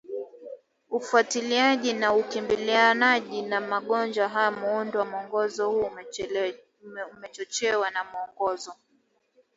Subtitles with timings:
[0.89, 5.89] ufuatiliaji na ukabilianaji na magonjwa hayo Muundo wa Mwongozo huu
[7.15, 8.73] umechochewa na Mwongozo